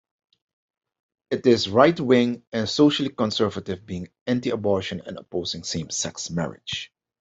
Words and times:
It 1.29 1.45
is 1.45 1.69
right-wing 1.69 2.41
and 2.51 2.67
socially 2.67 3.09
conservative, 3.09 3.85
being 3.85 4.07
anti-abortion 4.25 5.03
and 5.05 5.15
opposing 5.19 5.61
same-sex 5.63 6.31
marriage. 6.31 6.91